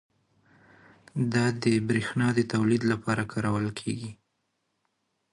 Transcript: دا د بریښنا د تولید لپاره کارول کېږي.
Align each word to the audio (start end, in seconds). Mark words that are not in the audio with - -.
دا 1.33 1.45
د 1.63 1.65
بریښنا 1.87 2.27
د 2.37 2.39
تولید 2.53 2.83
لپاره 2.91 3.23
کارول 3.31 3.67
کېږي. 3.79 4.11